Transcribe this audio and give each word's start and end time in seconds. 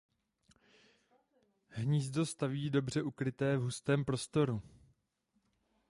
Hnízdo 1.69 2.25
staví 2.25 2.69
dobře 2.69 3.01
ukryté 3.03 3.57
v 3.57 3.61
hustém 3.61 4.05
porostu. 4.05 4.61